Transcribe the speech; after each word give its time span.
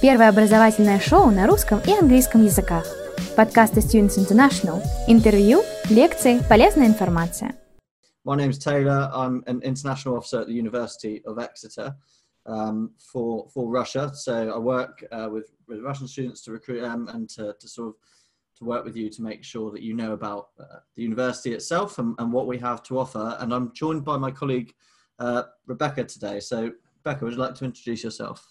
Первое 0.00 0.28
образовательное 0.28 1.00
шоу 1.00 1.30
на 1.30 1.46
русском 1.46 1.80
и 1.86 1.92
английском 1.92 2.44
языках. 2.44 2.86
Подкасты 3.36 3.80
Students 3.80 4.18
International. 4.18 4.82
Интервью, 5.08 5.62
лекции, 5.90 6.40
полезная 6.48 6.86
информация. 6.86 7.54
My 8.24 8.36
name's 8.36 8.58
Taylor. 8.58 9.10
I'm 9.12 9.44
an 9.46 9.60
international 9.62 10.16
officer 10.16 10.40
at 10.40 10.48
the 10.48 10.54
University 10.54 11.22
of 11.24 11.38
Exeter 11.38 11.94
um, 12.46 12.90
for 13.12 13.48
for 13.50 13.70
Russia. 13.70 14.10
So 14.14 14.50
I 14.50 14.58
work 14.58 15.04
uh, 15.12 15.28
with 15.30 15.50
with 15.68 15.80
Russian 15.80 16.08
students 16.08 16.42
to 16.42 16.52
recruit 16.52 16.80
them 16.80 17.08
and 17.08 17.28
to, 17.30 17.54
to 17.58 17.68
sort 17.68 17.88
of 17.88 17.94
to 18.58 18.64
work 18.64 18.84
with 18.84 18.96
you 18.96 19.10
to 19.10 19.22
make 19.22 19.44
sure 19.44 19.70
that 19.70 19.82
you 19.82 19.94
know 19.94 20.12
about 20.12 20.48
uh, 20.58 20.78
the 20.94 21.02
university 21.02 21.52
itself 21.52 21.98
and, 21.98 22.14
and 22.18 22.32
what 22.32 22.46
we 22.46 22.58
have 22.58 22.82
to 22.84 22.98
offer. 22.98 23.36
And 23.38 23.52
I'm 23.52 23.72
joined 23.74 24.04
by 24.04 24.16
my 24.16 24.30
colleague 24.30 24.72
uh, 25.18 25.42
Rebecca 25.66 26.04
today. 26.04 26.40
So 26.40 26.70
Rebecca, 27.04 27.24
would 27.24 27.34
you 27.34 27.38
like 27.38 27.54
to 27.56 27.64
introduce 27.64 28.02
yourself? 28.02 28.46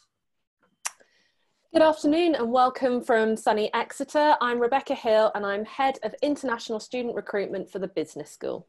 Good 1.73 1.83
afternoon 1.83 2.35
and 2.35 2.51
welcome 2.51 3.01
from 3.01 3.37
sunny 3.37 3.73
Exeter. 3.73 4.35
I'm 4.41 4.59
Rebecca 4.59 4.93
Hill 4.93 5.31
and 5.37 5.47
I'm 5.47 5.65
Head 5.65 6.01
of 6.03 6.13
International 6.21 6.81
Student 6.81 7.15
Recruitment 7.15 7.71
for 7.71 7.79
the 7.79 7.87
Business 7.87 8.29
School. 8.29 8.67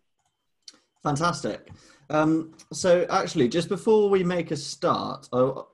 Fantastic. 1.02 1.70
Um, 2.12 2.54
so, 2.72 3.08
actually, 3.10 3.50
just 3.50 3.70
before 3.70 4.08
we 4.08 4.24
make 4.24 4.52
a 4.52 4.56
start, 4.56 5.28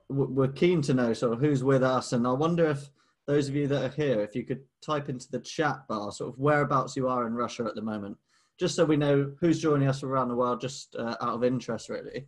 we're 0.08 0.48
keen 0.48 0.82
to 0.84 0.94
know 0.94 1.12
sort 1.12 1.34
of 1.34 1.42
who's 1.42 1.66
with 1.66 1.84
us, 1.84 2.14
and 2.14 2.26
I 2.26 2.32
wonder 2.32 2.66
if 2.66 2.90
those 3.26 3.50
of 3.50 3.56
you 3.56 3.68
that 3.68 3.84
are 3.84 3.94
here, 3.94 4.22
if 4.22 4.34
you 4.34 4.46
could 4.46 4.64
type 4.82 5.10
into 5.10 5.30
the 5.30 5.42
chat 5.42 5.86
bar 5.90 6.14
sort 6.14 6.34
of 6.34 6.40
whereabouts 6.40 6.96
you 6.96 7.10
are 7.10 7.28
in 7.28 7.34
Russia 7.34 7.66
at 7.66 7.76
the 7.76 7.82
moment, 7.82 8.16
just 8.58 8.74
so 8.74 8.86
we 8.86 8.96
know 8.96 9.34
who's 9.42 9.62
joining 9.62 9.90
us 9.90 10.02
around 10.02 10.30
the 10.30 10.36
world, 10.36 10.62
just 10.62 10.96
uh, 10.96 11.18
out 11.20 11.36
of 11.36 11.44
interest, 11.44 11.90
really. 11.90 12.26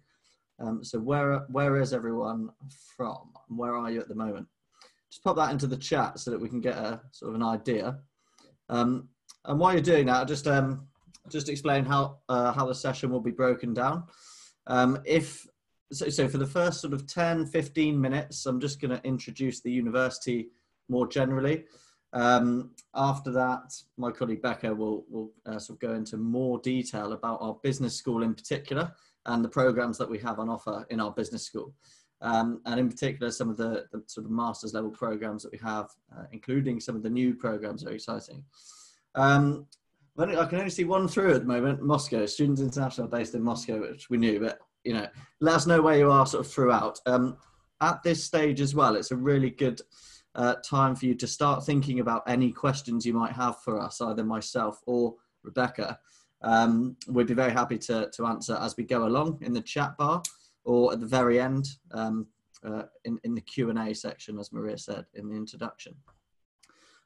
Um, 0.60 0.84
so, 0.84 1.00
where 1.00 1.46
where 1.48 1.80
is 1.80 1.94
everyone 1.94 2.50
from? 2.98 3.30
Where 3.48 3.78
are 3.78 3.90
you 3.90 4.02
at 4.02 4.10
the 4.10 4.16
moment? 4.16 4.46
Just 5.10 5.24
pop 5.24 5.36
that 5.38 5.52
into 5.52 5.68
the 5.68 5.78
chat 5.78 6.20
so 6.20 6.32
that 6.32 6.40
we 6.40 6.50
can 6.50 6.62
get 6.62 6.78
a 6.78 7.02
sort 7.12 7.30
of 7.30 7.36
an 7.36 7.44
idea. 7.44 8.00
Um, 8.70 9.10
and 9.46 9.60
while 9.60 9.74
you're 9.74 9.82
doing 9.82 10.06
that, 10.08 10.18
I'll 10.18 10.26
just 10.26 10.48
um, 10.48 10.88
just 11.30 11.50
explain 11.50 11.86
how 11.86 12.20
uh, 12.30 12.54
how 12.54 12.66
the 12.66 12.76
session 12.76 13.10
will 13.10 13.20
be 13.20 13.32
broken 13.32 13.74
down. 13.74 14.04
Um, 14.68 15.00
if 15.06 15.48
so, 15.92 16.10
so, 16.10 16.28
for 16.28 16.38
the 16.38 16.46
first 16.46 16.82
sort 16.82 16.94
of 16.94 17.08
10, 17.08 17.48
15 17.48 18.00
minutes, 18.00 18.46
I'm 18.46 18.60
just 18.60 18.80
going 18.80 18.96
to 18.96 19.04
introduce 19.08 19.62
the 19.62 19.72
university 19.72 20.50
more 20.88 21.08
generally. 21.08 21.66
Um, 22.14 22.72
after 22.96 23.32
that, 23.32 23.74
my 23.98 24.12
colleague 24.12 24.42
Becca 24.42 24.74
will, 24.74 25.06
will 25.10 25.32
uh, 25.46 25.60
sort 25.60 25.78
of 25.78 25.80
go 25.80 25.94
into 25.94 26.18
more 26.18 26.60
detail 26.60 27.14
about 27.14 27.40
our 27.42 27.58
business 27.64 27.96
school 27.96 28.24
in 28.24 28.34
particular 28.34 28.92
and 29.26 29.44
the 29.44 29.50
programs 29.50 29.98
that 29.98 30.10
we 30.10 30.18
have 30.20 30.40
on 30.40 30.50
offer 30.50 30.86
in 30.90 31.00
our 31.00 31.12
business 31.12 31.44
school 31.44 31.74
um, 32.22 32.62
and 32.66 32.80
in 32.80 32.90
particular 32.90 33.32
some 33.32 33.50
of 33.50 33.58
the, 33.58 33.86
the, 33.92 34.04
sort 34.08 34.26
of 34.26 34.32
master's 34.32 34.74
level 34.74 34.90
programs 34.90 35.44
that 35.44 35.52
we 35.52 35.58
have, 35.60 35.90
uh, 36.18 36.24
including 36.32 36.80
some 36.80 36.96
of 36.96 37.04
the 37.04 37.10
new 37.10 37.34
programs 37.34 37.86
are 37.86 37.92
exciting. 37.92 38.44
Um, 39.16 39.66
I 40.18 40.46
can 40.46 40.60
only 40.60 40.70
see 40.70 40.84
one 40.84 41.08
through 41.08 41.34
at 41.34 41.42
the 41.42 41.48
moment, 41.48 41.82
Moscow, 41.82 42.26
Students 42.26 42.62
International 42.62 43.08
based 43.08 43.36
in 43.36 43.42
Moscow, 43.42 43.80
which 43.80 44.10
we 44.10 44.18
knew, 44.18 44.40
but 44.40 44.60
you 44.84 44.94
know, 44.94 45.08
let 45.40 45.56
us 45.56 45.68
know 45.68 45.82
where 45.82 45.98
you 45.98 46.12
are 46.12 46.26
sort 46.26 46.46
of 46.46 46.52
throughout. 46.52 47.00
Um, 47.06 47.38
at 47.82 48.04
this 48.04 48.24
stage 48.24 48.60
as 48.60 48.76
well, 48.76 48.96
it's 48.96 49.12
a 49.12 49.16
really 49.16 49.50
good 49.50 49.82
uh, 50.36 50.56
time 50.56 50.96
for 50.96 51.06
you 51.06 51.16
to 51.16 51.28
start 51.28 51.66
thinking 51.66 52.02
about 52.02 52.24
any 52.28 52.52
questions 52.52 53.06
you 53.06 53.14
might 53.14 53.32
have 53.32 53.62
for 53.62 53.80
us, 53.80 54.02
either 54.02 54.26
myself 54.26 54.82
or 54.86 55.16
Rebecca. 55.44 55.98
Um, 56.42 56.98
we'd 57.08 57.28
be 57.28 57.34
very 57.34 57.52
happy 57.52 57.78
to, 57.80 58.10
to 58.14 58.26
answer 58.26 58.58
as 58.60 58.76
we 58.78 58.84
go 58.84 59.06
along 59.06 59.40
in 59.42 59.54
the 59.54 59.62
chat 59.62 59.98
bar 59.98 60.22
or 60.70 60.94
at 60.94 61.00
the 61.00 61.06
very 61.08 61.42
end 61.42 61.68
um, 61.94 62.28
uh, 62.64 62.84
in, 63.04 63.20
in 63.24 63.34
the 63.34 63.42
Q&A 63.42 63.92
section, 63.96 64.38
as 64.38 64.54
Maria 64.54 64.78
said 64.78 65.04
in 65.16 65.28
the 65.28 65.36
introduction. 65.36 65.96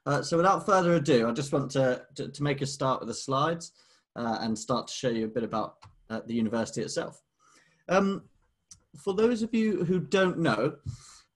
Uh, 0.04 0.20
so 0.20 0.36
without 0.36 0.66
further 0.66 0.96
ado, 0.96 1.26
I 1.26 1.32
just 1.32 1.50
want 1.50 1.70
to, 1.70 2.02
to, 2.16 2.28
to 2.28 2.42
make 2.42 2.60
a 2.60 2.66
start 2.66 3.00
with 3.00 3.08
the 3.08 3.14
slides 3.14 3.72
uh, 4.16 4.36
and 4.42 4.58
start 4.58 4.88
to 4.88 4.92
show 4.92 5.08
you 5.08 5.24
a 5.24 5.28
bit 5.28 5.44
about 5.44 5.76
uh, 6.10 6.20
the 6.26 6.34
university 6.34 6.82
itself. 6.82 7.22
Um, 7.88 8.24
for 9.02 9.14
those 9.14 9.42
of 9.42 9.54
you 9.54 9.82
who 9.84 9.98
don't 9.98 10.38
know, 10.38 10.74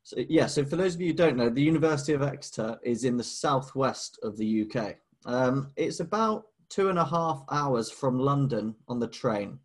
so, 0.02 0.16
yeah, 0.28 0.48
so 0.48 0.66
for 0.66 0.76
those 0.76 0.96
of 0.96 1.00
you 1.00 1.08
who 1.08 1.14
don't 1.14 1.36
know, 1.38 1.48
the 1.48 1.62
University 1.62 2.12
of 2.12 2.22
Exeter 2.22 2.78
is 2.82 3.04
in 3.04 3.16
the 3.16 3.24
southwest 3.24 4.18
of 4.22 4.36
the 4.36 4.66
UK. 4.66 4.96
Um, 5.24 5.70
it's 5.76 6.00
about 6.00 6.48
two 6.68 6.90
and 6.90 6.98
a 6.98 7.06
half 7.06 7.42
hours 7.50 7.90
from 7.90 8.18
London 8.18 8.74
on 8.86 9.00
the 9.00 9.08
train. 9.08 9.58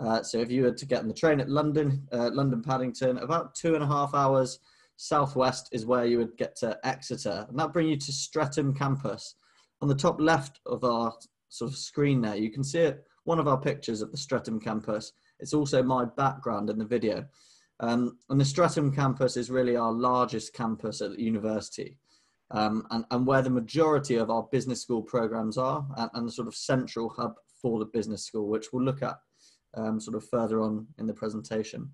Uh, 0.00 0.22
so 0.22 0.38
if 0.38 0.50
you 0.50 0.62
were 0.62 0.72
to 0.72 0.86
get 0.86 1.00
on 1.00 1.08
the 1.08 1.14
train 1.14 1.40
at 1.40 1.48
London, 1.48 2.06
uh, 2.12 2.30
London 2.32 2.62
Paddington, 2.62 3.18
about 3.18 3.54
two 3.54 3.74
and 3.74 3.82
a 3.82 3.86
half 3.86 4.14
hours 4.14 4.60
southwest 4.96 5.68
is 5.72 5.86
where 5.86 6.06
you 6.06 6.18
would 6.18 6.36
get 6.36 6.56
to 6.56 6.78
Exeter, 6.84 7.46
and 7.48 7.58
that 7.58 7.72
bring 7.72 7.88
you 7.88 7.96
to 7.96 8.12
Streatham 8.12 8.74
campus. 8.74 9.36
On 9.80 9.88
the 9.88 9.94
top 9.94 10.20
left 10.20 10.60
of 10.66 10.84
our 10.84 11.12
sort 11.48 11.70
of 11.70 11.76
screen 11.76 12.20
there, 12.20 12.36
you 12.36 12.50
can 12.50 12.64
see 12.64 12.80
it, 12.80 13.04
one 13.24 13.38
of 13.38 13.48
our 13.48 13.58
pictures 13.58 14.02
of 14.02 14.10
the 14.10 14.16
Streatham 14.16 14.60
campus. 14.60 15.12
It's 15.40 15.54
also 15.54 15.82
my 15.82 16.04
background 16.04 16.68
in 16.70 16.78
the 16.78 16.84
video. 16.84 17.24
Um, 17.80 18.18
and 18.28 18.40
the 18.40 18.44
Streatham 18.44 18.92
campus 18.92 19.36
is 19.36 19.50
really 19.50 19.76
our 19.76 19.92
largest 19.92 20.52
campus 20.52 21.00
at 21.00 21.12
the 21.12 21.22
university. 21.22 21.96
Um, 22.50 22.86
and, 22.90 23.04
and, 23.10 23.26
where 23.26 23.42
the 23.42 23.50
majority 23.50 24.14
of 24.14 24.30
our 24.30 24.48
business 24.50 24.80
school 24.80 25.02
programs 25.02 25.58
are 25.58 25.86
and, 25.98 26.10
and, 26.14 26.26
the 26.26 26.32
sort 26.32 26.48
of 26.48 26.54
central 26.54 27.10
hub 27.10 27.34
for 27.60 27.78
the 27.78 27.84
business 27.84 28.24
school, 28.24 28.48
which 28.48 28.68
we'll 28.72 28.82
look 28.82 29.02
at 29.02 29.18
um, 29.78 30.00
sort 30.00 30.16
of 30.16 30.28
further 30.28 30.60
on 30.60 30.86
in 30.98 31.06
the 31.06 31.14
presentation. 31.14 31.90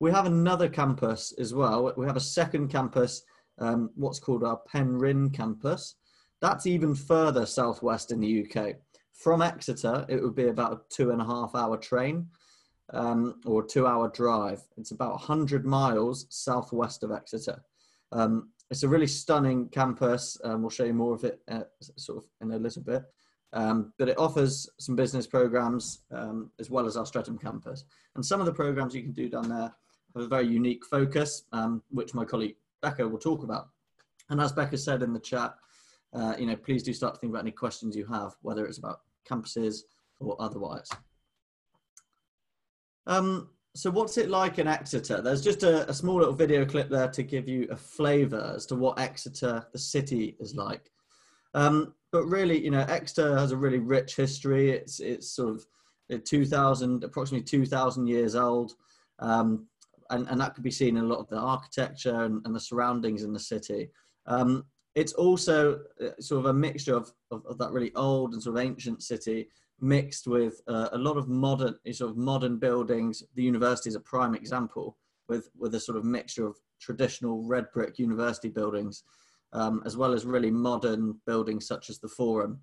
We 0.00 0.10
have 0.10 0.26
another 0.26 0.68
campus 0.68 1.32
as 1.38 1.54
well. 1.54 1.92
We 1.96 2.06
have 2.06 2.16
a 2.16 2.20
second 2.20 2.68
campus, 2.68 3.22
um, 3.58 3.90
what's 3.94 4.18
called 4.18 4.44
our 4.44 4.60
Penryn 4.72 5.32
campus. 5.32 5.96
That's 6.40 6.66
even 6.66 6.94
further 6.94 7.46
southwest 7.46 8.12
in 8.12 8.20
the 8.20 8.44
UK. 8.44 8.76
From 9.12 9.40
Exeter, 9.40 10.04
it 10.08 10.22
would 10.22 10.34
be 10.34 10.48
about 10.48 10.72
a 10.72 10.80
two 10.90 11.10
and 11.10 11.22
a 11.22 11.24
half 11.24 11.54
hour 11.54 11.76
train 11.76 12.26
um, 12.92 13.40
or 13.46 13.64
two 13.64 13.86
hour 13.86 14.08
drive. 14.08 14.62
It's 14.76 14.90
about 14.90 15.12
100 15.12 15.64
miles 15.64 16.26
southwest 16.28 17.02
of 17.02 17.12
Exeter. 17.12 17.62
Um, 18.12 18.50
it's 18.70 18.82
a 18.82 18.88
really 18.88 19.06
stunning 19.06 19.68
campus. 19.68 20.36
Um, 20.42 20.62
we'll 20.62 20.70
show 20.70 20.84
you 20.84 20.94
more 20.94 21.14
of 21.14 21.24
it 21.24 21.40
uh, 21.48 21.62
sort 21.96 22.18
of 22.18 22.24
in 22.40 22.50
a 22.50 22.58
little 22.58 22.82
bit. 22.82 23.04
Um, 23.54 23.92
but 23.98 24.08
it 24.08 24.18
offers 24.18 24.68
some 24.80 24.96
business 24.96 25.26
programs 25.26 26.00
um, 26.10 26.50
as 26.58 26.70
well 26.70 26.86
as 26.86 26.96
our 26.96 27.06
Streatham 27.06 27.38
campus. 27.38 27.84
And 28.16 28.26
some 28.26 28.40
of 28.40 28.46
the 28.46 28.52
programs 28.52 28.94
you 28.94 29.02
can 29.02 29.12
do 29.12 29.28
down 29.28 29.48
there 29.48 29.72
have 30.14 30.24
a 30.24 30.28
very 30.28 30.46
unique 30.46 30.84
focus, 30.84 31.44
um, 31.52 31.80
which 31.90 32.14
my 32.14 32.24
colleague 32.24 32.56
Becca 32.82 33.06
will 33.06 33.18
talk 33.18 33.44
about. 33.44 33.68
And 34.28 34.40
as 34.40 34.52
Becca 34.52 34.76
said 34.76 35.02
in 35.02 35.12
the 35.12 35.20
chat, 35.20 35.54
uh, 36.12 36.34
you 36.38 36.46
know, 36.46 36.56
please 36.56 36.82
do 36.82 36.92
start 36.92 37.14
to 37.14 37.20
think 37.20 37.30
about 37.30 37.42
any 37.42 37.52
questions 37.52 37.96
you 37.96 38.06
have, 38.06 38.32
whether 38.42 38.66
it's 38.66 38.78
about 38.78 39.00
campuses 39.28 39.82
or 40.20 40.36
otherwise. 40.40 40.88
Um, 43.06 43.50
so 43.76 43.90
what's 43.90 44.18
it 44.18 44.30
like 44.30 44.58
in 44.58 44.68
Exeter? 44.68 45.20
There's 45.20 45.42
just 45.42 45.62
a, 45.62 45.88
a 45.88 45.94
small 45.94 46.16
little 46.16 46.34
video 46.34 46.64
clip 46.64 46.88
there 46.88 47.08
to 47.08 47.22
give 47.22 47.48
you 47.48 47.66
a 47.70 47.76
flavour 47.76 48.52
as 48.56 48.66
to 48.66 48.76
what 48.76 48.98
Exeter, 48.98 49.66
the 49.72 49.78
city, 49.78 50.36
is 50.40 50.54
like. 50.54 50.90
Um, 51.54 51.94
but 52.12 52.24
really, 52.26 52.62
you 52.62 52.70
know, 52.70 52.84
Exeter 52.88 53.36
has 53.36 53.52
a 53.52 53.56
really 53.56 53.78
rich 53.78 54.16
history. 54.16 54.70
It's 54.70 55.00
it's 55.00 55.28
sort 55.30 55.50
of 55.50 55.66
2,000, 56.24 57.04
approximately 57.04 57.44
2,000 57.44 58.06
years 58.06 58.34
old. 58.34 58.74
Um, 59.18 59.66
and, 60.10 60.28
and 60.28 60.40
that 60.40 60.54
could 60.54 60.64
be 60.64 60.70
seen 60.70 60.96
in 60.96 61.04
a 61.04 61.06
lot 61.06 61.18
of 61.18 61.28
the 61.28 61.38
architecture 61.38 62.24
and, 62.24 62.44
and 62.44 62.54
the 62.54 62.60
surroundings 62.60 63.22
in 63.22 63.32
the 63.32 63.38
city. 63.38 63.90
Um, 64.26 64.64
it's 64.94 65.14
also 65.14 65.80
uh, 66.00 66.10
sort 66.20 66.40
of 66.40 66.46
a 66.46 66.52
mixture 66.52 66.94
of, 66.94 67.12
of, 67.30 67.44
of, 67.46 67.58
that 67.58 67.72
really 67.72 67.92
old 67.94 68.32
and 68.32 68.42
sort 68.42 68.56
of 68.56 68.62
ancient 68.62 69.02
city 69.02 69.48
mixed 69.80 70.26
with 70.26 70.60
uh, 70.68 70.90
a 70.92 70.98
lot 70.98 71.16
of 71.16 71.28
modern 71.28 71.74
sort 71.92 72.10
of 72.10 72.16
modern 72.16 72.58
buildings. 72.58 73.22
The 73.34 73.42
university 73.42 73.88
is 73.88 73.96
a 73.96 74.00
prime 74.00 74.34
example 74.34 74.96
with, 75.28 75.48
with 75.58 75.74
a 75.74 75.80
sort 75.80 75.98
of 75.98 76.04
mixture 76.04 76.46
of 76.46 76.56
traditional 76.80 77.42
red 77.42 77.66
brick 77.72 77.98
university 77.98 78.48
buildings 78.48 79.02
um, 79.54 79.82
as 79.86 79.96
well 79.96 80.12
as 80.12 80.26
really 80.26 80.50
modern 80.50 81.18
buildings 81.26 81.66
such 81.66 81.88
as 81.88 81.98
the 81.98 82.08
Forum. 82.08 82.60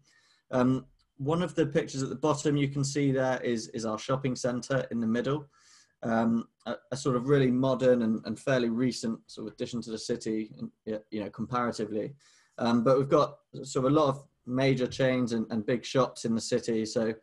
Um, 0.51 0.85
one 1.17 1.41
of 1.41 1.55
the 1.55 1.65
pictures 1.65 2.03
at 2.03 2.09
the 2.09 2.15
bottom 2.15 2.57
you 2.57 2.67
can 2.67 2.83
see 2.83 3.11
there 3.11 3.39
is, 3.41 3.69
is 3.69 3.85
our 3.85 3.97
shopping 3.97 4.35
centre 4.35 4.85
in 4.91 4.99
the 4.99 5.07
middle. 5.07 5.47
Um, 6.03 6.47
a, 6.65 6.75
a, 6.91 6.97
sort 6.97 7.15
of 7.15 7.27
really 7.27 7.51
modern 7.51 8.01
and, 8.01 8.21
and, 8.25 8.39
fairly 8.39 8.69
recent 8.69 9.19
sort 9.27 9.45
of 9.45 9.53
addition 9.53 9.83
to 9.83 9.91
the 9.91 9.99
city, 9.99 10.51
you 10.85 11.19
know, 11.23 11.29
comparatively. 11.29 12.15
Um, 12.57 12.83
but 12.83 12.97
we've 12.97 13.07
got 13.07 13.37
sort 13.61 13.85
of 13.85 13.91
a 13.91 13.95
lot 13.95 14.09
of 14.09 14.23
major 14.47 14.87
chains 14.87 15.33
and, 15.33 15.45
and 15.51 15.63
big 15.63 15.85
shops 15.85 16.25
in 16.25 16.33
the 16.33 16.41
city. 16.41 16.87
So, 16.87 17.13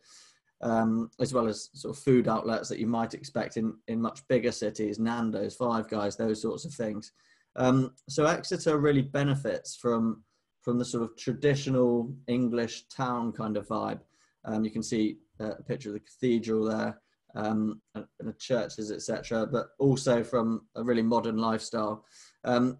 um, 0.61 1.11
as 1.19 1.33
well 1.33 1.47
as 1.47 1.69
sort 1.73 1.95
of 1.95 2.01
food 2.01 2.29
outlets 2.29 2.69
that 2.69 2.79
you 2.79 2.87
might 2.87 3.13
expect 3.13 3.57
in, 3.57 3.75
in 3.89 4.01
much 4.01 4.25
bigger 4.29 4.51
cities, 4.51 4.97
Nando's, 4.97 5.55
Five 5.55 5.89
Guys, 5.89 6.15
those 6.15 6.41
sorts 6.41 6.63
of 6.63 6.73
things. 6.73 7.11
Um, 7.59 7.93
so 8.07 8.25
Exeter 8.25 8.79
really 8.79 9.01
benefits 9.01 9.75
from 9.75 10.23
from 10.61 10.77
the 10.77 10.85
sort 10.85 11.03
of 11.03 11.15
traditional 11.17 12.13
English 12.27 12.87
town 12.87 13.31
kind 13.31 13.57
of 13.57 13.67
vibe. 13.67 13.99
Um, 14.45 14.63
you 14.65 14.71
can 14.71 14.83
see 14.83 15.17
uh, 15.39 15.51
a 15.57 15.63
picture 15.63 15.89
of 15.89 15.93
the 15.93 15.99
cathedral 16.01 16.65
there, 16.65 17.01
um, 17.35 17.81
and, 17.95 18.05
the 18.19 18.33
churches, 18.33 18.91
etc. 18.91 19.47
But 19.47 19.69
also 19.79 20.23
from 20.23 20.67
a 20.75 20.83
really 20.83 21.01
modern 21.01 21.37
lifestyle. 21.37 22.05
Um, 22.43 22.77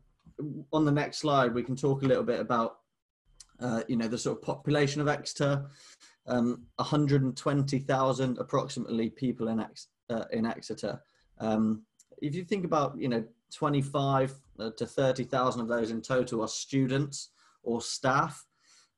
on 0.71 0.85
the 0.85 0.91
next 0.91 1.17
slide, 1.17 1.53
we 1.53 1.63
can 1.63 1.75
talk 1.75 2.03
a 2.03 2.05
little 2.05 2.23
bit 2.23 2.39
about, 2.39 2.79
uh, 3.59 3.83
you 3.87 3.97
know, 3.97 4.07
the 4.07 4.17
sort 4.17 4.37
of 4.37 4.43
population 4.43 5.01
of 5.01 5.07
Exeter. 5.07 5.65
Um, 6.27 6.63
120,000 6.75 8.37
approximately 8.37 9.09
people 9.09 9.47
in, 9.47 9.59
Ex- 9.59 9.87
uh, 10.09 10.25
in 10.31 10.45
Exeter. 10.45 11.01
Um, 11.39 11.83
if 12.21 12.35
you 12.35 12.43
think 12.43 12.65
about, 12.65 12.97
you 12.99 13.09
know, 13.09 13.23
25 13.53 14.31
uh, 14.31 14.35
to 14.77 14.85
30,000 14.85 15.61
of 15.61 15.67
those 15.67 15.91
in 15.91 16.01
total 16.01 16.41
are 16.41 16.47
students 16.47 17.29
or 17.63 17.81
staff. 17.81 18.45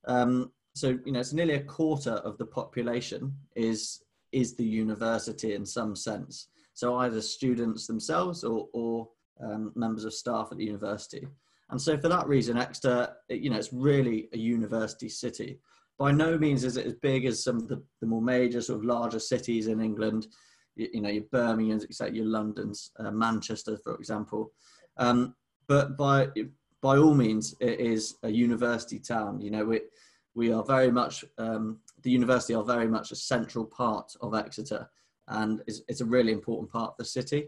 Um, 0.08 0.52
so, 0.74 0.98
you 1.06 1.12
know, 1.12 1.20
it's 1.20 1.34
nearly 1.34 1.56
a 1.56 1.64
quarter 1.64 2.14
of 2.14 2.38
the 2.38 2.46
population 2.46 3.36
is 3.56 4.04
is 4.32 4.56
the 4.56 4.64
university 4.64 5.56
in 5.56 5.66
some 5.66 5.96
sense. 5.96 6.48
So 6.74 6.96
either 7.00 7.22
students 7.22 7.86
themselves 7.86 8.44
or, 8.44 8.68
or 8.74 9.10
um, 9.44 9.74
members 9.76 10.06
of 10.06 10.14
staff 10.14 10.50
at 10.52 10.58
the 10.58 10.66
university. 10.66 11.28
And 11.70 11.82
so 11.82 11.98
for 11.98 12.10
that 12.10 12.28
reason, 12.28 12.58
Exeter, 12.58 13.14
you 13.30 13.50
know, 13.50 13.58
it's 13.58 13.74
really 13.74 14.30
a 14.34 14.38
university 14.38 15.10
city. 15.10 15.60
By 15.98 16.12
no 16.12 16.38
means 16.38 16.64
is 16.64 16.78
it 16.78 16.86
as 16.86 16.94
big 16.96 17.26
as 17.26 17.44
some 17.44 17.58
of 17.58 17.68
the, 17.68 17.84
the 18.02 18.08
more 18.08 18.22
major 18.22 18.62
sort 18.62 18.80
of 18.80 18.86
larger 18.86 19.20
cities 19.20 19.68
in 19.68 19.80
England, 19.80 20.28
you, 20.76 20.90
you 20.94 21.02
know, 21.02 21.10
your 21.10 21.24
Birmingham's, 21.32 21.84
except 21.84 22.16
your 22.16 22.26
London's, 22.26 22.92
uh, 23.00 23.12
Manchester, 23.12 23.78
for 23.84 23.96
example. 23.96 24.52
Um, 24.98 25.36
but 25.72 25.96
by 25.96 26.28
by 26.82 26.98
all 26.98 27.14
means, 27.14 27.56
it 27.62 27.80
is 27.80 28.18
a 28.24 28.30
university 28.30 29.00
town. 29.00 29.40
You 29.40 29.52
know, 29.52 29.64
we 29.64 29.80
we 30.36 30.52
are 30.52 30.66
very 30.66 30.92
much 30.92 31.24
um, 31.38 31.80
the 32.04 32.12
university 32.12 32.54
are 32.54 32.66
very 32.66 32.90
much 32.90 33.14
a 33.14 33.16
central 33.16 33.64
part 33.64 34.12
of 34.20 34.36
Exeter, 34.36 34.90
and 35.30 35.62
it's, 35.68 35.82
it's 35.88 36.02
a 36.02 36.06
really 36.16 36.34
important 36.34 36.70
part 36.70 36.90
of 36.90 36.98
the 36.98 37.06
city. 37.06 37.48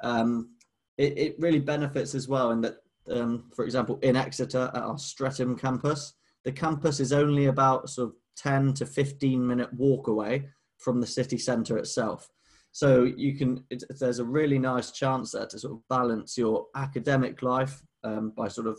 Um, 0.00 0.50
it, 0.96 1.18
it, 1.18 1.36
really 1.40 1.58
benefits 1.58 2.14
as 2.14 2.28
well 2.28 2.52
in 2.52 2.60
that, 2.60 2.76
um, 3.10 3.50
for 3.52 3.64
example, 3.64 3.98
in 4.02 4.14
Exeter 4.14 4.70
at 4.72 4.82
our 4.82 4.96
Streatham 4.96 5.58
campus, 5.58 6.14
the 6.44 6.52
campus 6.52 7.00
is 7.00 7.12
only 7.12 7.46
about 7.46 7.90
sort 7.90 8.10
of 8.10 8.14
10 8.36 8.74
to 8.74 8.86
15 8.86 9.44
minute 9.44 9.72
walk 9.74 10.06
away 10.06 10.48
from 10.78 11.00
the 11.00 11.06
city 11.06 11.36
centre 11.36 11.78
itself. 11.78 12.28
So 12.76 13.04
you 13.04 13.34
can, 13.34 13.64
it, 13.70 13.84
there's 13.88 14.18
a 14.18 14.24
really 14.24 14.58
nice 14.58 14.90
chance 14.90 15.32
there 15.32 15.46
to 15.46 15.58
sort 15.58 15.72
of 15.72 15.88
balance 15.88 16.36
your 16.36 16.66
academic 16.74 17.40
life 17.40 17.82
um, 18.04 18.34
by 18.36 18.48
sort 18.48 18.66
of, 18.66 18.78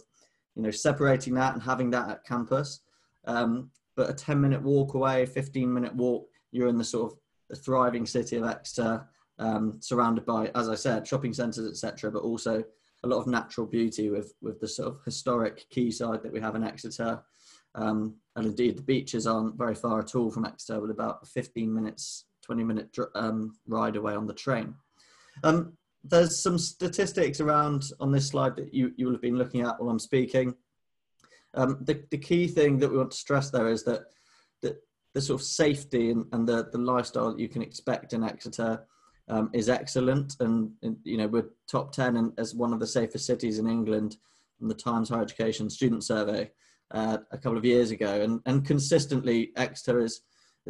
you 0.54 0.62
know, 0.62 0.70
separating 0.70 1.34
that 1.34 1.56
and 1.56 1.64
having 1.64 1.90
that 1.90 2.08
at 2.08 2.24
campus. 2.24 2.82
Um, 3.26 3.72
but 3.96 4.12
a 4.12 4.14
10 4.14 4.40
minute 4.40 4.62
walk 4.62 4.94
away, 4.94 5.26
15 5.26 5.74
minute 5.74 5.96
walk, 5.96 6.30
you're 6.52 6.68
in 6.68 6.78
the 6.78 6.84
sort 6.84 7.12
of 7.12 7.18
the 7.50 7.56
thriving 7.56 8.06
city 8.06 8.36
of 8.36 8.44
Exeter, 8.44 9.04
um, 9.40 9.80
surrounded 9.80 10.28
by, 10.28 10.52
as 10.54 10.70
I 10.70 10.76
said, 10.76 11.08
shopping 11.08 11.34
centres, 11.34 11.68
etc., 11.68 12.12
but 12.12 12.22
also 12.22 12.64
a 13.04 13.08
lot 13.08 13.22
of 13.22 13.26
natural 13.26 13.66
beauty 13.66 14.12
with 14.12 14.32
with 14.44 14.60
the 14.60 14.68
sort 14.68 14.90
of 14.90 15.00
historic 15.06 15.66
quayside 15.74 16.22
that 16.22 16.32
we 16.32 16.40
have 16.40 16.54
in 16.54 16.64
Exeter. 16.64 17.24
Um, 17.74 18.18
and 18.36 18.46
indeed, 18.46 18.78
the 18.78 18.84
beaches 18.84 19.26
aren't 19.26 19.58
very 19.58 19.74
far 19.74 20.02
at 20.02 20.14
all 20.14 20.30
from 20.30 20.46
Exeter, 20.46 20.80
with 20.80 20.92
about 20.92 21.28
15 21.28 21.74
minutes 21.74 22.26
20 22.48 22.64
minute 22.64 22.98
um, 23.16 23.56
ride 23.68 23.98
away 23.98 24.16
on 24.16 24.26
the 24.26 24.34
train. 24.34 24.74
Um, 25.44 25.74
there's 26.04 26.42
some 26.42 26.58
statistics 26.58 27.42
around 27.42 27.92
on 28.00 28.12
this 28.12 28.30
slide 28.30 28.56
that 28.56 28.74
you, 28.74 28.94
you 28.96 29.06
will 29.06 29.14
have 29.14 29.22
been 29.22 29.38
looking 29.38 29.62
at 29.62 29.80
while 29.80 29.90
I'm 29.90 30.00
speaking. 30.00 30.56
Um, 31.54 31.80
the, 31.82 32.02
the 32.10 32.18
key 32.18 32.48
thing 32.48 32.80
that 32.80 32.90
we 32.90 32.98
want 32.98 33.12
to 33.12 33.18
stress 33.18 33.50
there 33.50 33.68
is 33.68 33.84
that, 33.84 34.06
that 34.62 34.78
the 35.14 35.22
sort 35.22 35.42
of 35.42 35.46
safety 35.46 36.12
and, 36.12 36.26
and 36.32 36.48
the, 36.48 36.70
the 36.72 36.78
lifestyle 36.78 37.32
that 37.32 37.40
you 37.40 37.50
can 37.50 37.62
expect 37.62 38.14
in 38.14 38.24
Exeter 38.24 38.86
um, 39.28 39.50
is 39.54 39.68
excellent. 39.68 40.36
And, 40.40 40.72
and, 40.84 40.96
you 41.04 41.18
know, 41.18 41.28
we're 41.28 41.50
top 41.70 41.92
10 41.92 42.16
in, 42.16 42.34
as 42.38 42.56
one 42.56 42.72
of 42.72 42.80
the 42.80 42.88
safest 42.88 43.26
cities 43.26 43.60
in 43.60 43.68
England 43.68 44.16
from 44.58 44.70
the 44.70 44.76
Times 44.76 45.10
Higher 45.10 45.24
Education 45.24 45.70
Student 45.70 46.06
Survey 46.06 46.50
uh, 46.92 47.18
a 47.32 47.38
couple 47.38 47.58
of 47.58 47.66
years 47.66 47.92
ago. 47.92 48.22
And, 48.22 48.40
and 48.46 48.66
consistently, 48.66 49.52
Exeter 49.58 50.00
is 50.00 50.22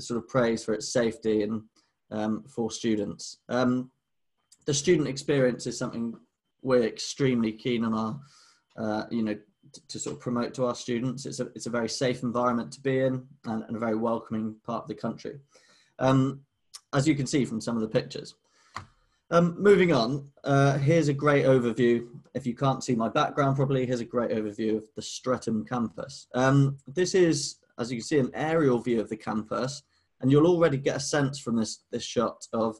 sort 0.01 0.17
of 0.17 0.27
praise 0.27 0.63
for 0.63 0.73
its 0.73 0.91
safety 0.91 1.43
and 1.43 1.61
um, 2.11 2.43
for 2.47 2.71
students. 2.71 3.37
Um, 3.49 3.91
the 4.65 4.73
student 4.73 5.07
experience 5.07 5.67
is 5.67 5.77
something 5.77 6.13
we're 6.61 6.83
extremely 6.83 7.51
keen 7.51 7.83
on 7.85 7.93
our, 7.93 8.19
uh, 8.77 9.05
you 9.09 9.23
know, 9.23 9.37
to, 9.73 9.87
to, 9.87 9.99
sort 9.99 10.15
of 10.15 10.21
promote 10.21 10.53
to 10.55 10.65
our 10.65 10.75
students. 10.75 11.25
It's 11.25 11.39
a, 11.39 11.47
it's 11.55 11.65
a 11.65 11.71
very 11.71 11.89
safe 11.89 12.23
environment 12.23 12.71
to 12.73 12.81
be 12.81 12.99
in 12.99 13.25
and, 13.45 13.63
and 13.67 13.75
a 13.75 13.79
very 13.79 13.95
welcoming 13.95 14.55
part 14.65 14.83
of 14.83 14.87
the 14.87 14.95
country. 14.95 15.39
Um, 15.99 16.41
as 16.93 17.07
you 17.07 17.15
can 17.15 17.27
see 17.27 17.45
from 17.45 17.61
some 17.61 17.75
of 17.75 17.81
the 17.81 17.87
pictures. 17.87 18.35
Um, 19.29 19.55
moving 19.59 19.91
on, 19.91 20.29
uh, 20.45 20.77
here's 20.77 21.09
a 21.09 21.13
great 21.13 21.45
overview. 21.45 22.07
If 22.33 22.47
you 22.47 22.55
can't 22.55 22.83
see 22.83 22.95
my 22.95 23.09
background 23.09 23.57
properly, 23.57 23.85
here's 23.85 23.99
a 23.99 24.05
great 24.05 24.31
overview 24.31 24.77
of 24.77 24.85
the 24.95 25.01
Streatham 25.01 25.65
campus. 25.65 26.27
Um, 26.33 26.77
this 26.87 27.13
is 27.13 27.57
as 27.79 27.91
you 27.91 27.97
can 27.97 28.05
see, 28.05 28.19
an 28.19 28.31
aerial 28.33 28.79
view 28.79 28.99
of 28.99 29.09
the 29.09 29.17
campus, 29.17 29.83
and 30.21 30.31
you'll 30.31 30.47
already 30.47 30.77
get 30.77 30.95
a 30.95 30.99
sense 30.99 31.39
from 31.39 31.55
this 31.55 31.83
this 31.91 32.03
shot 32.03 32.47
of, 32.53 32.77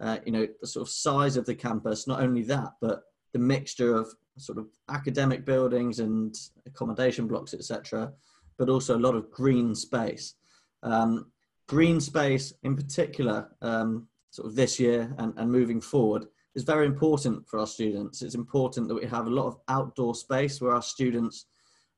uh, 0.00 0.18
you 0.24 0.32
know, 0.32 0.46
the 0.60 0.66
sort 0.66 0.86
of 0.86 0.92
size 0.92 1.36
of 1.36 1.46
the 1.46 1.54
campus. 1.54 2.06
Not 2.06 2.20
only 2.20 2.42
that, 2.42 2.72
but 2.80 3.02
the 3.32 3.38
mixture 3.38 3.94
of 3.94 4.08
sort 4.36 4.58
of 4.58 4.66
academic 4.88 5.44
buildings 5.44 6.00
and 6.00 6.34
accommodation 6.66 7.26
blocks, 7.26 7.54
etc., 7.54 8.12
but 8.58 8.68
also 8.68 8.96
a 8.96 9.06
lot 9.06 9.14
of 9.14 9.30
green 9.30 9.74
space. 9.74 10.34
Um, 10.82 11.30
green 11.68 12.00
space, 12.00 12.52
in 12.62 12.76
particular, 12.76 13.48
um, 13.62 14.08
sort 14.30 14.48
of 14.48 14.54
this 14.54 14.78
year 14.78 15.14
and, 15.18 15.32
and 15.36 15.50
moving 15.50 15.80
forward, 15.80 16.26
is 16.54 16.62
very 16.62 16.86
important 16.86 17.48
for 17.48 17.58
our 17.58 17.66
students. 17.66 18.22
It's 18.22 18.34
important 18.34 18.88
that 18.88 18.94
we 18.94 19.06
have 19.06 19.26
a 19.26 19.30
lot 19.30 19.46
of 19.46 19.58
outdoor 19.68 20.14
space 20.14 20.60
where 20.60 20.72
our 20.72 20.82
students 20.82 21.46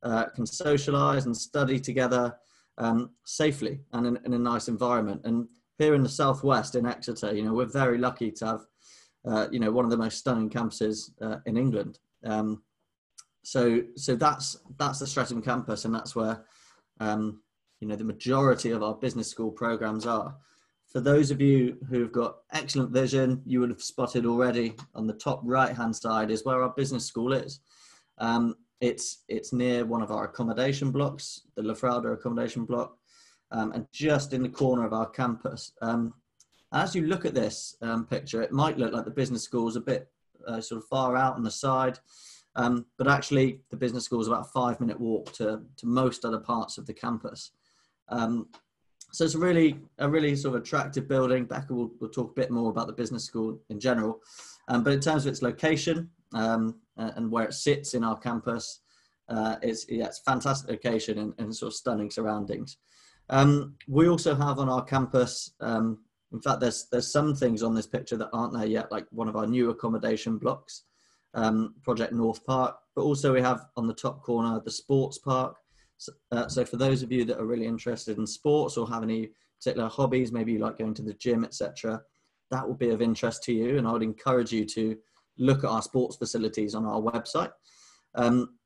uh, 0.02 0.26
can 0.34 0.46
socialize 0.46 1.26
and 1.26 1.37
study 1.37 1.81
together 1.81 2.37
um, 2.78 3.10
safely 3.25 3.81
and 3.93 4.06
in, 4.06 4.19
in, 4.25 4.34
a 4.34 4.38
nice 4.38 4.69
environment. 4.69 5.22
And 5.25 5.48
here 5.78 5.94
in 5.94 6.02
the 6.02 6.08
southwest 6.08 6.75
in 6.75 6.87
Exeter, 6.87 7.34
you 7.34 7.43
know, 7.43 7.54
we're 7.54 7.66
very 7.66 7.98
lucky 7.98 8.31
to 8.32 8.46
have, 8.46 8.60
uh, 9.26 9.46
you 9.50 9.58
know, 9.58 9.70
one 9.70 9.84
of 9.84 9.90
the 9.90 9.96
most 9.96 10.19
stunning 10.19 10.50
campuses 10.50 11.10
uh, 11.22 11.38
in 11.46 11.56
England. 11.56 11.98
Um, 12.25 12.62
so, 13.43 13.82
so 13.96 14.16
that's 14.16 14.58
that's 14.78 14.98
the 14.98 15.06
Streatham 15.06 15.40
campus, 15.40 15.84
and 15.84 15.94
that's 15.94 16.16
where, 16.16 16.44
um, 16.99 17.40
you 17.81 17.87
know, 17.87 17.94
the 17.94 18.04
majority 18.04 18.72
of 18.72 18.82
our 18.82 18.94
business 18.94 19.28
school 19.28 19.52
programs 19.52 20.06
are. 20.06 20.37
For 20.88 21.00
those 21.00 21.31
of 21.31 21.40
you 21.40 21.78
who've 21.88 22.12
got 22.12 22.38
excellent 22.52 22.90
vision, 22.90 23.42
you 23.44 23.60
would 23.60 23.70
have 23.70 23.82
spotted 23.82 24.26
already 24.26 24.75
on 24.94 25.06
the 25.06 25.12
top 25.12 25.40
right 25.44 25.76
hand 25.76 25.94
side 25.94 26.31
is 26.31 26.44
where 26.44 26.62
our 26.62 26.70
business 26.70 27.04
school 27.04 27.32
is. 27.32 27.60
Um, 28.19 28.56
it's 28.81 29.25
it's 29.28 29.52
near 29.52 29.84
one 29.84 30.02
of 30.02 30.11
our 30.11 30.25
accommodation 30.25 30.90
blocks, 30.90 31.42
the 31.56 31.62
Lafrowda 31.62 32.12
accommodation 32.12 32.64
block, 32.64 32.97
um, 33.50 33.73
and 33.73 33.87
just 33.92 34.33
in 34.33 34.42
the 34.42 34.49
corner 34.49 34.85
of 34.85 34.92
our 34.92 35.09
campus. 35.09 35.73
Um, 35.83 36.14
as 36.73 36.95
you 36.95 37.06
look 37.06 37.25
at 37.25 37.35
this 37.35 37.76
um, 37.80 38.06
picture, 38.06 38.42
it 38.42 38.52
might 38.52 38.78
look 38.78 38.92
like 38.92 39.04
the 39.04 39.11
business 39.11 39.42
school 39.42 39.68
is 39.68 39.76
a 39.76 39.80
bit 39.80 40.11
uh, 40.47 40.61
sort 40.61 40.83
of 40.83 40.88
far 40.88 41.16
out 41.16 41.37
on 41.37 41.42
the 41.42 41.50
side, 41.50 41.99
um, 42.56 42.85
but 42.99 43.09
actually 43.09 43.61
the 43.71 43.76
business 43.76 44.04
school 44.04 44.21
is 44.21 44.28
about 44.28 44.47
a 44.47 44.50
five 44.50 44.78
minute 44.80 45.00
walk 45.00 45.33
to, 45.35 45.62
to 45.76 45.87
most 45.87 46.25
other 46.25 46.40
parts 46.40 46.76
of 46.76 46.87
the 46.87 46.95
campus. 46.95 47.52
Um, 48.09 48.49
so 49.12 49.25
it's 49.25 49.35
a 49.35 49.38
really 49.38 49.78
a 49.99 50.09
really 50.09 50.37
sort 50.37 50.56
of 50.56 50.62
attractive 50.62 51.09
building. 51.09 51.47
Becca 51.47 51.73
will, 51.73 51.92
will 52.00 52.09
talk 52.09 52.33
a 52.33 52.35
bit 52.35 52.50
more 52.50 52.71
about 52.71 52.88
the 52.88 52.92
business 52.92 53.25
school 53.25 53.59
in 53.71 53.80
general, 53.80 54.21
but 54.68 54.92
in 54.92 55.00
terms 55.00 55.25
of 55.25 55.30
its 55.30 55.42
location, 55.42 56.11
um, 56.35 56.75
and 56.96 57.30
where 57.30 57.44
it 57.44 57.54
sits 57.54 57.94
in 57.94 58.04
our 58.04 58.18
campus. 58.18 58.80
Uh, 59.28 59.56
it's, 59.62 59.86
yeah, 59.88 60.06
it's 60.06 60.20
fantastic 60.20 60.70
location 60.70 61.18
and, 61.18 61.34
and, 61.38 61.54
sort 61.54 61.72
of 61.72 61.76
stunning 61.76 62.10
surroundings. 62.10 62.76
Um, 63.28 63.74
we 63.88 64.08
also 64.08 64.36
have 64.36 64.60
on 64.60 64.68
our 64.68 64.84
campus, 64.84 65.52
um, 65.60 65.98
in 66.32 66.40
fact, 66.40 66.60
there's 66.60 66.86
there's 66.90 67.12
some 67.12 67.34
things 67.34 67.62
on 67.62 67.74
this 67.74 67.86
picture 67.86 68.16
that 68.16 68.30
aren't 68.32 68.52
there 68.52 68.66
yet, 68.66 68.90
like 68.92 69.06
one 69.10 69.28
of 69.28 69.36
our 69.36 69.46
new 69.46 69.70
accommodation 69.70 70.38
blocks, 70.38 70.84
um, 71.34 71.74
Project 71.82 72.12
North 72.12 72.44
Park. 72.44 72.76
But 72.94 73.02
also 73.02 73.32
we 73.32 73.40
have 73.40 73.66
on 73.76 73.86
the 73.86 73.94
top 73.94 74.22
corner 74.22 74.60
the 74.64 74.70
sports 74.70 75.18
park. 75.18 75.56
So, 75.98 76.12
uh, 76.32 76.48
so 76.48 76.64
for 76.64 76.76
those 76.76 77.02
of 77.02 77.10
you 77.10 77.24
that 77.24 77.38
are 77.38 77.46
really 77.46 77.66
interested 77.66 78.18
in 78.18 78.26
sports 78.26 78.76
or 78.76 78.88
have 78.88 79.02
any 79.02 79.30
particular 79.58 79.88
hobbies, 79.88 80.32
maybe 80.32 80.52
you 80.52 80.58
like 80.58 80.78
going 80.78 80.94
to 80.94 81.02
the 81.02 81.14
gym, 81.14 81.44
etc., 81.44 82.02
that 82.50 82.66
will 82.66 82.74
be 82.74 82.90
of 82.90 83.02
interest 83.02 83.42
to 83.44 83.52
you. 83.52 83.78
And 83.78 83.88
I 83.88 83.92
would 83.92 84.02
encourage 84.02 84.52
you 84.52 84.64
to 84.66 84.96
look 85.38 85.64
at 85.64 85.71
our 85.71 85.83
sports 85.83 86.16
facilities 86.16 86.75
on 86.75 86.85
our 86.85 87.00
website. 87.00 87.52
Um, 88.14 88.57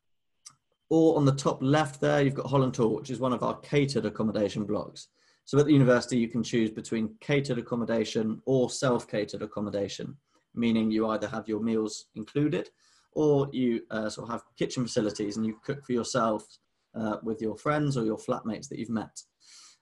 or 0.89 1.17
on 1.17 1.25
the 1.25 1.35
top 1.35 1.59
left 1.63 2.01
there, 2.01 2.23
you've 2.23 2.35
got 2.35 2.51
Holland 2.51 2.77
Hall, 2.77 2.97
which 2.97 3.11
is 3.11 3.21
one 3.21 3.33
of 3.33 3.43
our 3.43 3.59
catered 3.61 4.07
accommodation 4.07 4.65
blocks. 4.65 5.09
So 5.45 5.59
at 5.59 5.67
the 5.67 5.73
university, 5.73 6.17
you 6.17 6.29
can 6.29 6.43
choose 6.43 6.71
between 6.71 7.15
catered 7.21 7.59
accommodation 7.59 8.41
or 8.45 8.71
self-catered 8.71 9.43
accommodation, 9.43 10.17
meaning 10.55 10.91
you 10.91 11.09
either 11.09 11.29
have 11.29 11.49
your 11.49 11.61
meals 11.61 12.07
included 12.15 12.71
or 13.13 13.49
you 13.53 13.83
uh, 13.91 14.09
sort 14.09 14.29
of 14.29 14.33
have 14.33 14.43
kitchen 14.57 14.85
facilities 14.85 15.37
and 15.37 15.47
you 15.47 15.59
cook 15.65 15.85
for 15.85 15.93
yourself 15.93 16.47
uh, 16.95 17.17
with 17.23 17.41
your 17.41 17.57
friends 17.57 17.97
or 17.97 18.05
your 18.05 18.19
flatmates 18.19 18.69
that 18.69 18.79
you've 18.79 18.91
met. 18.91 19.21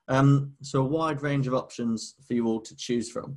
Um, 0.08 0.54
so 0.62 0.80
a 0.80 0.86
wide 0.86 1.22
range 1.22 1.46
of 1.46 1.54
options 1.54 2.14
for 2.26 2.34
you 2.34 2.46
all 2.46 2.60
to 2.60 2.76
choose 2.76 3.10
from. 3.10 3.36